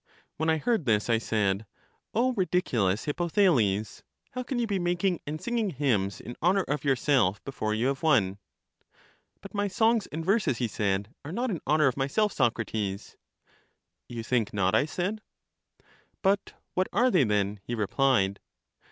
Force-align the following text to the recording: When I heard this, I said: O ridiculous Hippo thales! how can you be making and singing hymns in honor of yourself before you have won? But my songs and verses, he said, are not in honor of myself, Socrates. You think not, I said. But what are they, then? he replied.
When 0.37 0.49
I 0.49 0.57
heard 0.57 0.85
this, 0.87 1.11
I 1.11 1.19
said: 1.19 1.67
O 2.15 2.33
ridiculous 2.33 3.03
Hippo 3.05 3.27
thales! 3.29 4.01
how 4.31 4.41
can 4.41 4.57
you 4.57 4.65
be 4.65 4.79
making 4.79 5.19
and 5.27 5.39
singing 5.39 5.69
hymns 5.69 6.19
in 6.19 6.35
honor 6.41 6.63
of 6.63 6.83
yourself 6.83 7.43
before 7.45 7.75
you 7.75 7.85
have 7.85 8.01
won? 8.01 8.39
But 9.41 9.53
my 9.53 9.67
songs 9.67 10.07
and 10.07 10.25
verses, 10.25 10.57
he 10.57 10.67
said, 10.67 11.13
are 11.23 11.31
not 11.31 11.51
in 11.51 11.61
honor 11.67 11.85
of 11.85 11.97
myself, 11.97 12.33
Socrates. 12.33 13.15
You 14.09 14.23
think 14.23 14.55
not, 14.55 14.73
I 14.73 14.85
said. 14.85 15.21
But 16.23 16.53
what 16.73 16.87
are 16.91 17.11
they, 17.11 17.23
then? 17.23 17.59
he 17.63 17.75
replied. 17.75 18.39